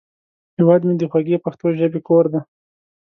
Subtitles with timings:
[0.57, 2.41] هیواد مې د خوږې پښتو ژبې کور دی